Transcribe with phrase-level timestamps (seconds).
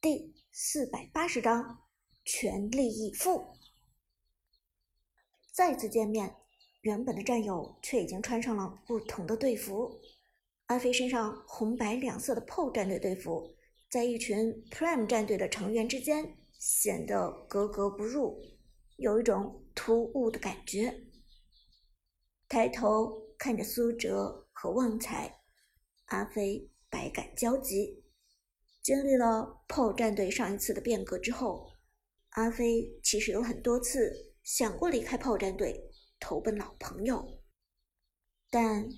[0.00, 1.80] 第四百八十章
[2.24, 3.56] 全力以赴。
[5.52, 6.36] 再次见面，
[6.82, 10.00] 原本的战友却已经穿上了不同的队服。
[10.66, 13.56] 阿飞身上红白两色的 PO 战队队服，
[13.90, 18.40] 在一群 Prime 战队的成员之间显得格格不入，
[18.98, 21.08] 有一种突兀的感觉。
[22.46, 25.40] 抬头看着苏哲和旺财，
[26.04, 28.04] 阿飞百感交集。
[28.88, 31.68] 经历了 PO 战队上一次的变革之后，
[32.30, 37.42] 阿飞其实有很多次想过离开 PO 战队，投奔老朋友，
[38.48, 38.88] 但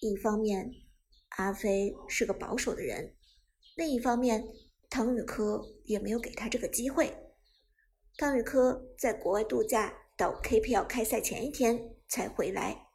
[0.00, 0.72] 一方面。
[1.36, 3.14] 阿飞是个保守的人，
[3.76, 4.44] 另一方面，
[4.90, 7.14] 唐宇科也没有给他这个机会。
[8.16, 12.88] 唐宇科在国外度假，到 KPL 开赛前一天才回来。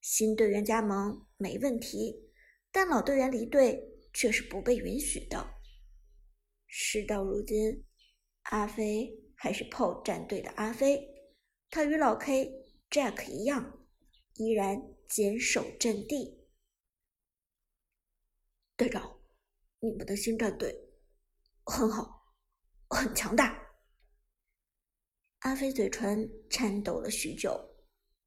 [0.00, 2.30] 新队员加盟没问题，
[2.70, 3.82] 但老队员离队
[4.14, 5.54] 却是不被允许的。
[6.72, 7.84] 事到如今，
[8.42, 11.04] 阿飞还是炮战队的阿飞，
[11.68, 12.48] 他与老 K、
[12.88, 13.86] Jack 一样，
[14.34, 16.46] 依然坚守阵地。
[18.76, 19.20] 队长，
[19.80, 20.72] 你们的新战队
[21.64, 22.32] 很好，
[22.88, 23.60] 很强大。
[25.40, 27.74] 阿飞嘴唇颤抖了许久，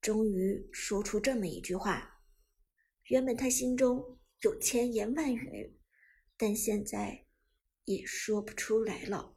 [0.02, 2.22] 终于说出这么一句话。
[3.06, 5.80] 原本他心中有千言万语，
[6.36, 7.23] 但现在
[7.86, 9.36] 也说不出来了。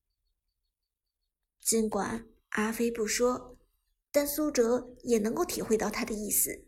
[1.61, 3.59] 尽管阿飞不说，
[4.13, 6.67] 但苏哲也能够体会到他的意思。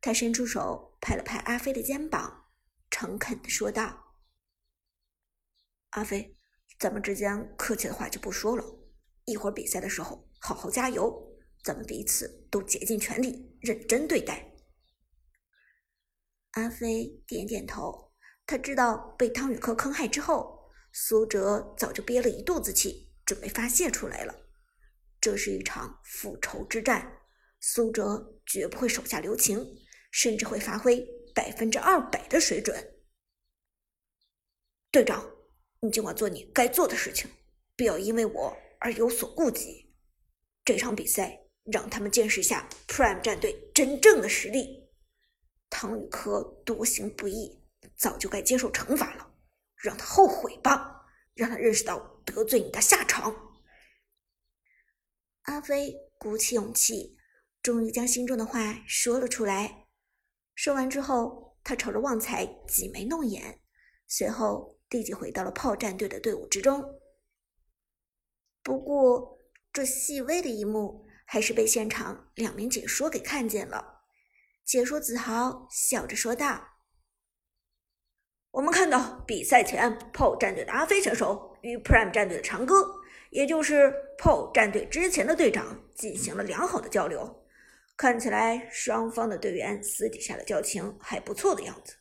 [0.00, 2.40] 他伸出手拍了拍阿飞的肩膀。
[2.90, 4.16] 诚恳的说道
[5.90, 6.36] ：“阿飞，
[6.78, 8.62] 咱们之间客气的话就不说了。
[9.24, 14.54] 一会儿比赛的时候，好好加油，咱们彼此都竭尽全力，认真对待。”
[16.52, 18.12] 阿飞点点头，
[18.44, 20.61] 他知道被汤宇科坑害之后，
[20.92, 24.34] 苏哲早就憋了一肚子气，准备发泄出来了。
[25.20, 27.20] 这是一场复仇之战，
[27.60, 29.66] 苏哲绝不会手下留情，
[30.10, 31.04] 甚至会发挥。
[31.34, 32.76] 百分之二百的水准，
[34.90, 35.34] 队长，
[35.80, 37.30] 你尽管做你该做的事情，
[37.74, 39.94] 不要因为我而有所顾忌。
[40.62, 41.40] 这场比赛
[41.72, 44.90] 让他们见识一下 Prime 战队真正的实力。
[45.70, 47.62] 唐宇科多行不义，
[47.96, 49.21] 早就该接受惩罚了，
[49.82, 51.04] 让他后悔吧，
[51.34, 53.34] 让他认识到得罪你的下场。
[55.42, 57.18] 阿飞鼓起勇气，
[57.60, 59.88] 终于将心中的话说了出来。
[60.54, 63.60] 说完之后，他朝着旺财挤眉弄眼，
[64.06, 67.00] 随后立即回到了炮战队的队伍之中。
[68.62, 69.40] 不过，
[69.72, 74.02] 这细微的一幕还是被现场两名解说给看见了。
[74.64, 76.68] 解说子豪笑着说道
[78.52, 87.42] ：“我们看到比赛前，Paul 战队的阿飞选手与 Prime 战队的长歌，也就是 Paul 战队之前的队长，进行了良好的交流。”
[87.96, 91.94] 看起来双方的队员私底下的交情还不错的样子，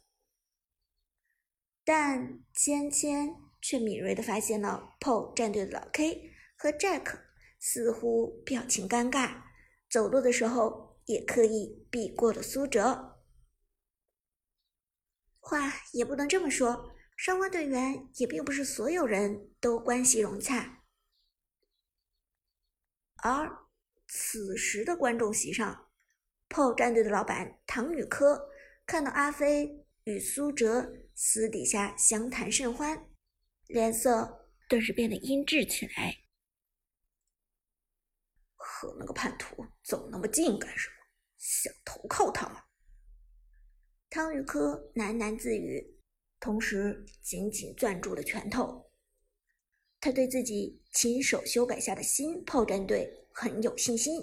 [1.86, 7.18] 但芊芊却敏锐的发现了 PO 战队的老 K 和 Jack
[7.60, 9.42] 似乎表情尴尬，
[9.90, 13.21] 走路的时候也刻意避过了苏哲。
[15.42, 20.84] 话也不能这么说，双方队员也并不是所有人都关系融洽，
[23.16, 23.66] 而
[24.08, 25.90] 此时的观众席上。
[26.48, 28.50] 炮战队的老板唐宇科
[28.86, 33.10] 看到阿飞与苏哲私底下相谈甚欢，
[33.68, 36.18] 脸色顿时变得阴鸷起来。
[38.56, 40.96] 和那个叛徒走那么近干什么？
[41.38, 42.66] 想投靠他吗？
[44.14, 45.98] 汤宇科喃喃自语，
[46.38, 48.92] 同时紧紧攥住了拳头。
[50.02, 54.22] 他对自己亲手修改下的新炮战队很有信心。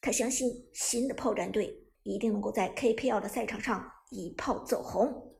[0.00, 5.36] 他相信新的炮战队一定能够在 KPL 的赛场上一炮走红。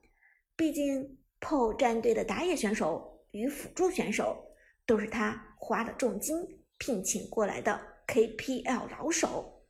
[0.56, 4.44] 毕竟炮战队的打野选手与辅助选手
[4.84, 6.34] 都是他花了重金
[6.78, 9.64] 聘请过来的 KPL 老手。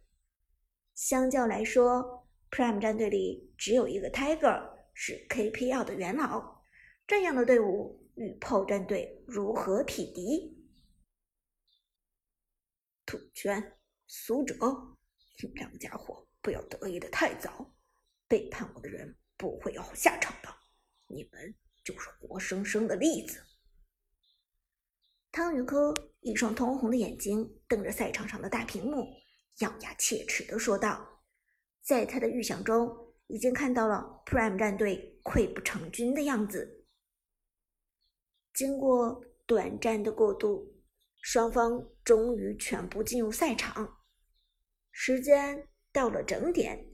[0.95, 2.24] 相较来说
[2.55, 6.63] ，Prime 战队里只有一个 Tiger 是 KPL 的元老，
[7.05, 10.57] 这样的队伍与炮战队如何匹敌？
[13.05, 13.77] 土圈。
[14.07, 14.55] 苏哲，
[15.55, 17.75] 两个家伙不要得意的太早，
[18.29, 20.55] 背叛我的人不会有好下场的，
[21.09, 23.43] 你们就是活生生的例子。
[25.33, 29.05] 汤宇科一双通红的眼睛瞪着赛场上的大屏幕，
[29.59, 31.05] 咬牙切齿的说道
[31.85, 36.87] ：“在他的预想中，已经看到了 Prime 战队溃不成军的样子。”
[38.55, 40.75] 经过短暂的过渡，
[41.21, 43.99] 双方终于全部进入赛场。
[44.91, 46.87] 时间到了整点，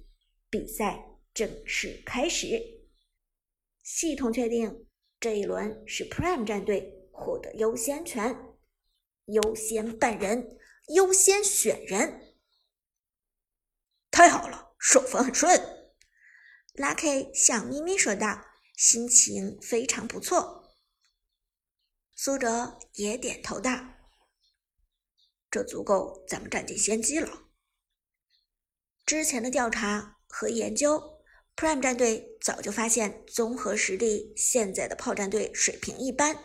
[0.49, 2.47] 比赛正式开始。
[3.83, 4.87] 系统确定
[5.19, 8.35] 这一轮是 Prime 战队获得优先权，
[9.27, 10.59] 优先办人，
[10.95, 12.37] 优先选人。
[14.11, 15.61] 太好了，手风很顺。
[16.75, 18.47] Lucky 笑眯眯说道，
[18.77, 20.79] 心情非常不错。
[22.17, 23.71] 苏哲也点头道
[25.51, 27.49] ：“这足够咱们占尽先机了。”
[29.05, 31.23] 之前的调查和研究
[31.57, 36.45] ，Prime 战队早就发现，综合实力，现在的炮战队水平一般。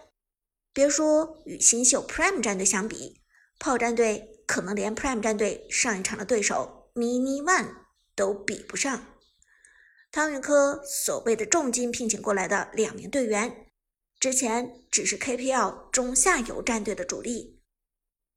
[0.73, 3.21] 别说与新秀 Prime 战队相比，
[3.59, 7.84] 炮战队可能连 Prime 战队上一场的对手 Mini One
[8.15, 9.05] 都比不上。
[10.11, 13.67] 汤宇科所谓的重金聘请过来的两名队员，
[14.19, 17.61] 之前只是 KPL 中下游战队的主力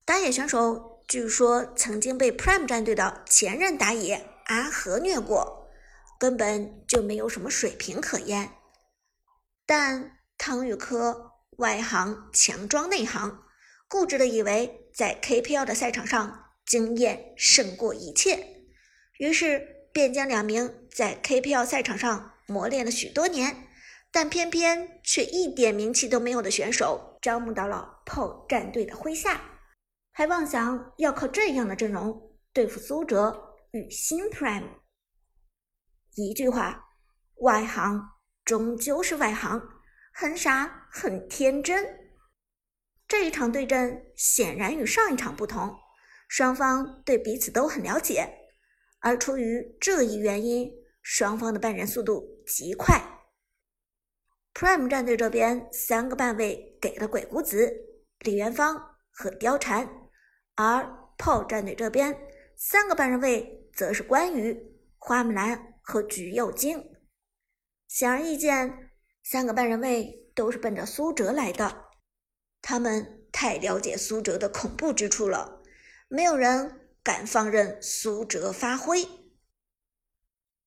[0.05, 5.69] 打野选手，据说曾经被 Prime 战队的前任打野阿和虐过，
[6.19, 8.51] 根本就没有什么水平可言。
[9.65, 13.45] 但汤宇科外行强装内行，
[13.87, 18.58] 固执的以为在 KPL 的赛场上经验胜过一切，
[19.19, 19.77] 于是。
[19.91, 23.67] 便将两名在 KPL 赛场上磨练了许多年，
[24.13, 29.41] 但偏偏却一点名气都没有的选手招募到了炮战队的麾下，
[30.13, 34.69] 还妄想要靠这样的阵容对付苏哲与新 Prime。
[36.15, 36.85] 一句话，
[37.37, 38.11] 外行
[38.45, 39.61] 终究是外行，
[40.13, 42.13] 很傻很天真。
[43.09, 45.77] 这一场对阵显然与上一场不同，
[46.29, 48.48] 双方对彼此都很了解。
[49.01, 50.73] 而出于这一原因，
[51.03, 53.01] 双方的办人速度极快。
[54.55, 57.73] Prime 战队这边三个半位给了鬼谷子、
[58.21, 59.89] 李元芳和貂蝉，
[60.57, 62.17] 而炮战队这边
[62.57, 64.61] 三个半人位则是关羽、
[64.97, 66.85] 花木兰和橘右京。
[67.87, 68.91] 显而易见，
[69.23, 71.85] 三个半人位都是奔着苏哲来的。
[72.61, 75.63] 他们太了解苏哲的恐怖之处了，
[76.09, 76.88] 没有人。
[77.09, 79.09] 敢放任苏哲发挥，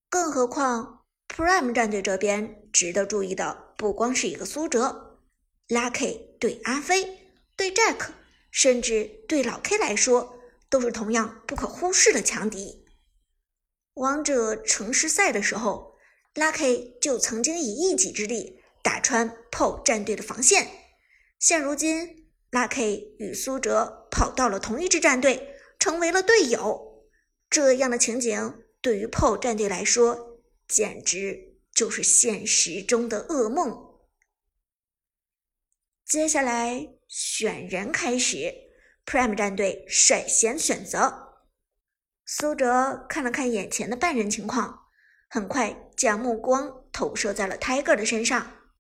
[0.10, 5.20] 更何况 Prime 战队这边值得注意的不光是一个苏哲
[5.68, 8.08] ，Lucky 对阿飞、对 Jack，
[8.50, 12.88] 甚至对老 K 来说，都是同样不可忽视的强敌。
[13.94, 16.00] 王者城市赛的时候
[16.34, 20.68] ，Lucky 就曾经以一己之力打穿炮战队的防线。
[21.38, 25.50] 现如今，Lucky 与苏哲跑到了同一支战队。
[25.82, 27.10] 成为了队友，
[27.50, 34.00] 这样的情景对于炮战队来说，简直就是现实中的噩梦。
[36.06, 38.54] 接下来选人开始
[39.08, 41.48] ，Prime 战队率先选择。
[42.28, 44.86] 苏哲看了看眼前的半人情况，
[45.32, 48.72] 很快将目光投射在了 Tiger 的身上。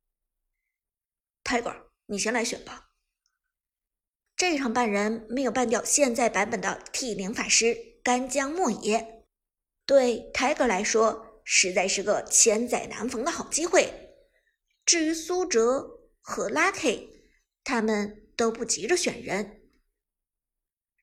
[1.44, 2.90] Tiger，你先来选吧。
[4.41, 9.23] 这场半人没有办掉现在版本的 T 零法师干将莫邪，
[9.85, 14.15] 对 Tiger 来说实在是个千载难逢的好机会。
[14.83, 17.07] 至于苏哲和 Lucky，
[17.63, 19.62] 他们都不急着选人，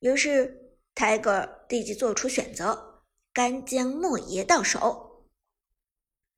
[0.01, 5.29] 于是 Tiger 立即做出选择，干将莫邪到手。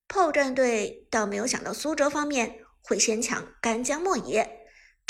[0.07, 4.60] 炮战队倒没有想到苏哲方面会先抢干将莫邪。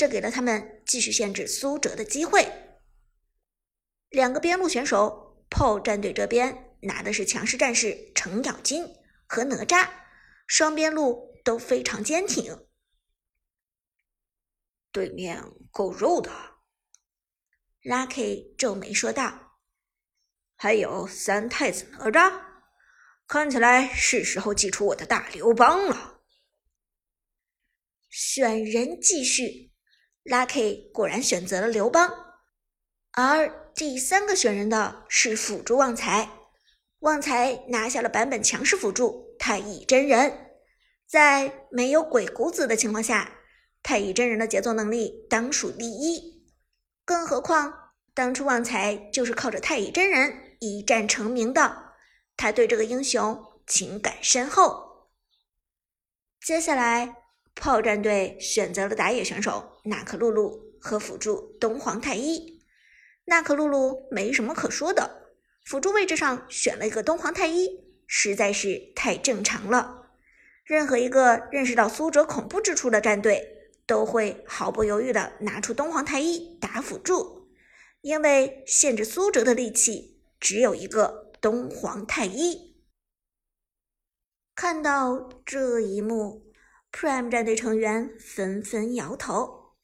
[0.01, 2.51] 这给了他们继续限制苏哲的机会。
[4.09, 8.95] 两个边路选手，炮战队这边拿的是强势战士程咬金
[9.27, 9.91] 和哪吒，
[10.47, 12.67] 双边路都非常坚挺。
[14.91, 16.31] 对面够肉的
[17.83, 19.59] ，Lucky 皱眉说道
[20.57, 22.43] ：“还有三太子哪吒，
[23.27, 26.23] 看起来是时候祭出我的大刘邦了。”
[28.09, 29.70] 选人继续。
[30.25, 32.11] Lucky 果然选择了刘邦，
[33.13, 36.31] 而第三个选人的是辅助旺财。
[36.99, 40.51] 旺财拿下了版本强势辅助太乙真人，
[41.07, 43.39] 在没有鬼谷子的情况下，
[43.83, 46.45] 太乙真人的节奏能力当属第一。
[47.07, 51.95] 更何况当初旺财就是靠着太乙真人一战成名的，
[52.37, 55.09] 他对这个英雄情感深厚。
[56.43, 57.20] 接下来。
[57.61, 62.59] 炮战队选择了打野选手娜可露露和辅助东皇太一。
[63.27, 65.29] 娜可露露没什么可说的，
[65.67, 67.69] 辅助位置上选了一个东皇太一，
[68.07, 70.15] 实在是太正常了。
[70.65, 73.47] 任何一个认识到苏哲恐怖之处的战队
[73.87, 77.51] 都会毫不犹豫的拿出东皇太一打辅助，
[78.01, 82.75] 因为限制苏哲的利器只有一个东皇太一。
[84.55, 86.50] 看到这一幕
[86.93, 89.77] ，Prime 战队成员纷纷摇头，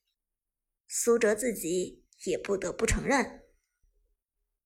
[0.86, 3.42] 苏哲自己也不得不承认：“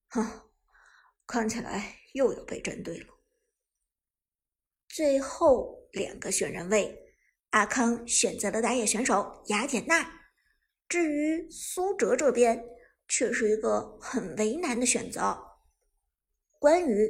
[0.08, 0.50] 哼，
[1.26, 3.06] 看起来又要被针对了。”
[4.88, 7.14] 最后两个选人位，
[7.50, 10.20] 阿康选择了打野选手雅典娜。
[10.88, 12.64] 至于苏哲这边，
[13.06, 15.38] 却是一个很为难的选择。
[16.58, 17.08] 关羽、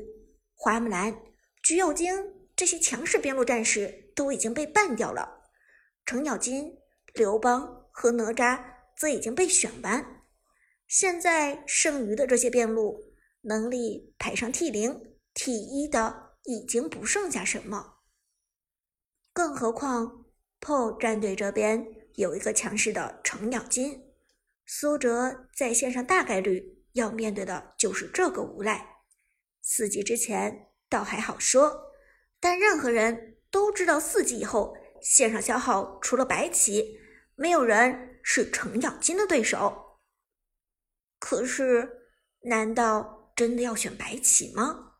[0.54, 1.22] 花木兰、
[1.62, 5.44] 橘右京这些强势边路战士都已经被办掉了，
[6.04, 6.76] 程咬金、
[7.14, 8.62] 刘邦和哪吒
[8.94, 10.26] 则已经被选完。
[10.86, 16.28] 现在剩余的这些边路，能力排上 T 零、T 一的。
[16.44, 17.98] 已经不剩下什么，
[19.30, 20.24] 更何况
[20.62, 24.10] PO 战队这边有一个强势的程咬金，
[24.64, 29.02] 苏哲在线上大概率要面对的就是这个无赖。
[29.60, 31.92] 四级之前倒还好说，
[32.40, 36.98] 但任何人都知道，四级以后线上消耗除了白起，
[37.34, 39.98] 没有人是程咬金的对手。
[41.18, 42.08] 可是，
[42.44, 44.94] 难道真的要选白起吗？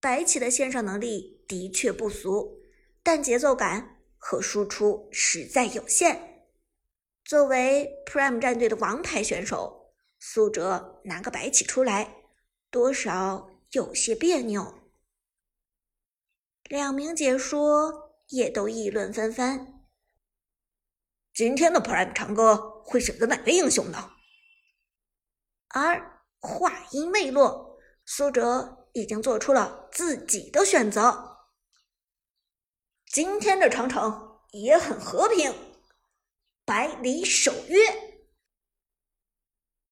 [0.00, 2.62] 白起的线上能力的确不俗，
[3.02, 6.48] 但节奏感和输出实在有限。
[7.24, 12.16] 作为 Prime 战队的王牌选手，苏哲拿个白起出来，
[12.70, 14.79] 多少有些别扭。
[16.70, 19.82] 两名解说也都议论纷纷。
[21.34, 24.12] 今天的 Prime 长歌会选择哪位英雄呢？
[25.70, 28.76] 而话音未落，苏哲。
[28.92, 31.46] 已经做出了自己的选择。
[33.06, 35.54] 今天的长城也很和平，
[36.64, 38.09] 百里守约。